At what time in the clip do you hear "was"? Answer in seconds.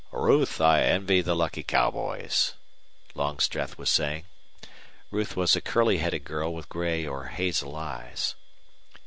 3.77-3.91, 5.37-5.55